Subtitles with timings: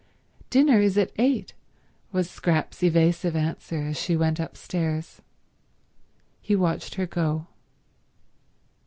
[0.49, 1.53] "Dinner is at eight,"
[2.11, 5.21] was Scrap's evasive answer as she went upstairs.
[6.41, 7.45] He watched her go.